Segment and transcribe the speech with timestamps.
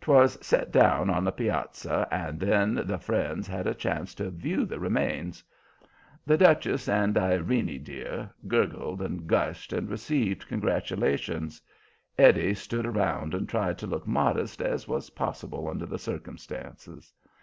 [0.00, 4.64] 'Twas set down on the piazza and then the friends had a chance to view
[4.64, 5.44] the remains.
[6.24, 11.60] The Duchess and "Irene dear" gurgled and gushed and received congratulations.
[12.16, 17.12] Eddie stood around and tried to look modest as was possible under the circumstances.